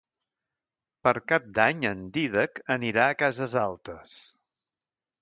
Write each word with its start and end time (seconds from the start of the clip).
Per 1.07 1.13
Cap 1.33 1.45
d'Any 1.59 1.87
en 1.91 2.03
Dídac 2.17 2.59
anirà 2.79 3.07
a 3.13 3.19
Cases 3.23 3.57
Altes. 3.69 4.21